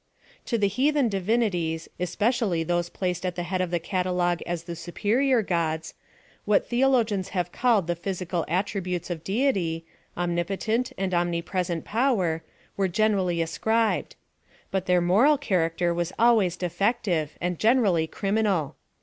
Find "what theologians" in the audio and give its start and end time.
6.43-7.29